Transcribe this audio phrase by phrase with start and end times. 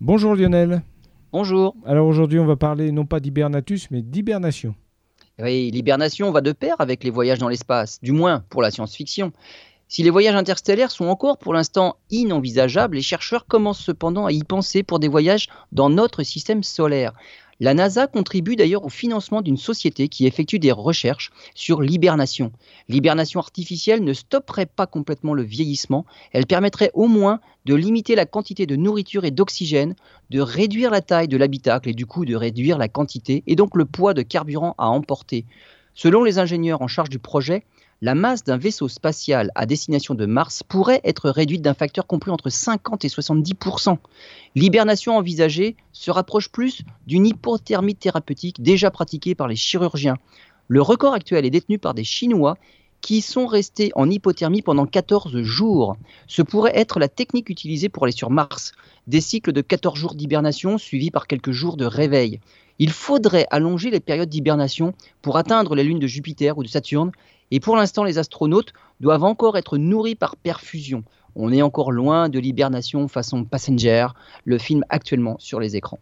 [0.00, 0.82] Bonjour Lionel.
[1.32, 1.74] Bonjour.
[1.84, 4.76] Alors aujourd'hui, on va parler non pas d'hibernatus, mais d'hibernation.
[5.40, 9.32] Oui, l'hibernation va de pair avec les voyages dans l'espace, du moins pour la science-fiction.
[9.88, 14.44] Si les voyages interstellaires sont encore pour l'instant inenvisageables, les chercheurs commencent cependant à y
[14.44, 17.12] penser pour des voyages dans notre système solaire.
[17.60, 22.52] La NASA contribue d'ailleurs au financement d'une société qui effectue des recherches sur l'hibernation.
[22.88, 28.26] L'hibernation artificielle ne stopperait pas complètement le vieillissement, elle permettrait au moins de limiter la
[28.26, 29.96] quantité de nourriture et d'oxygène,
[30.30, 33.74] de réduire la taille de l'habitacle et du coup de réduire la quantité et donc
[33.74, 35.44] le poids de carburant à emporter.
[35.94, 37.64] Selon les ingénieurs en charge du projet,
[38.00, 42.30] la masse d'un vaisseau spatial à destination de Mars pourrait être réduite d'un facteur compris
[42.30, 43.98] entre 50 et 70%
[44.54, 50.16] L'hibernation envisagée se rapproche plus d'une hypothermie thérapeutique déjà pratiquée par les chirurgiens.
[50.68, 52.56] Le record actuel est détenu par des Chinois
[53.00, 55.96] qui sont restés en hypothermie pendant 14 jours.
[56.26, 58.72] Ce pourrait être la technique utilisée pour aller sur Mars.
[59.06, 62.40] Des cycles de 14 jours d'hibernation suivis par quelques jours de réveil.
[62.78, 67.12] Il faudrait allonger les périodes d'hibernation pour atteindre les lunes de Jupiter ou de Saturne
[67.50, 71.04] et pour l'instant, les astronautes doivent encore être nourris par perfusion.
[71.34, 74.08] On est encore loin de l'hibernation façon Passenger,
[74.44, 76.00] le film actuellement sur les écrans.